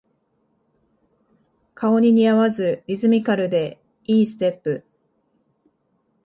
[1.75, 4.83] 顔に似合わずリズミカルで良いステップ